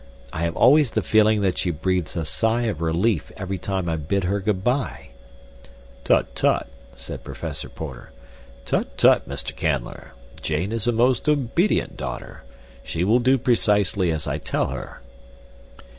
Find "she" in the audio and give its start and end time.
1.59-1.69, 12.83-13.03